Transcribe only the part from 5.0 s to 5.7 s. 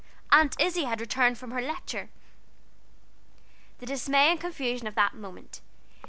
moment!